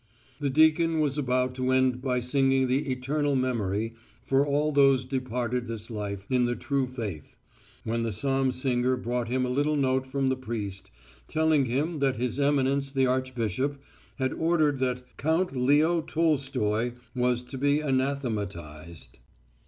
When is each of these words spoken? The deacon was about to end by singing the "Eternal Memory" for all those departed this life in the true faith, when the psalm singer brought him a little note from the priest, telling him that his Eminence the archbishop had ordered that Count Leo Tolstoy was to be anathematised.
The 0.39 0.49
deacon 0.49 0.99
was 0.99 1.19
about 1.19 1.53
to 1.53 1.69
end 1.69 2.01
by 2.01 2.21
singing 2.21 2.65
the 2.65 2.89
"Eternal 2.91 3.35
Memory" 3.35 3.93
for 4.23 4.43
all 4.43 4.71
those 4.71 5.05
departed 5.05 5.67
this 5.67 5.91
life 5.91 6.25
in 6.31 6.45
the 6.45 6.55
true 6.55 6.87
faith, 6.87 7.35
when 7.83 8.01
the 8.01 8.11
psalm 8.11 8.51
singer 8.51 8.97
brought 8.97 9.27
him 9.27 9.45
a 9.45 9.49
little 9.49 9.75
note 9.75 10.07
from 10.07 10.29
the 10.29 10.35
priest, 10.35 10.89
telling 11.27 11.65
him 11.65 11.99
that 11.99 12.15
his 12.15 12.39
Eminence 12.39 12.89
the 12.89 13.05
archbishop 13.05 13.77
had 14.15 14.33
ordered 14.33 14.79
that 14.79 15.05
Count 15.17 15.55
Leo 15.55 16.01
Tolstoy 16.01 16.93
was 17.15 17.43
to 17.43 17.59
be 17.59 17.79
anathematised. 17.79 19.19